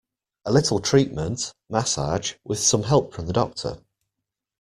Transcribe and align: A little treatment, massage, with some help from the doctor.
A 0.45 0.51
little 0.51 0.79
treatment, 0.79 1.53
massage, 1.69 2.33
with 2.43 2.57
some 2.57 2.81
help 2.81 3.13
from 3.13 3.27
the 3.27 3.33
doctor. 3.33 3.83